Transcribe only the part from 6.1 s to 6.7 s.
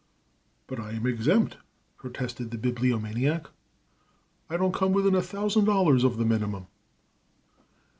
the minimum."